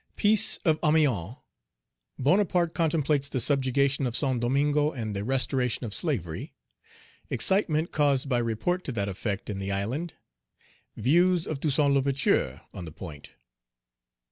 Peace 0.15 0.57
of 0.65 0.79
Amiens 0.83 1.35
Bonaparte 2.17 2.73
contemplates 2.73 3.29
the 3.29 3.39
subjugation 3.39 4.07
of 4.07 4.17
Saint 4.17 4.39
Domingo, 4.41 4.89
and 4.91 5.15
the 5.15 5.23
restoration 5.23 5.85
of 5.85 5.93
slavery 5.93 6.55
Excitement 7.29 7.91
caused 7.91 8.27
by 8.27 8.39
report 8.39 8.83
to 8.85 8.91
that 8.93 9.07
effect 9.07 9.47
in 9.47 9.59
the 9.59 9.71
island 9.71 10.15
Views 10.97 11.45
of 11.45 11.59
Toussaint 11.59 11.93
L'Ouverture 11.93 12.61
on 12.73 12.85
the 12.85 12.91
point. 12.91 13.33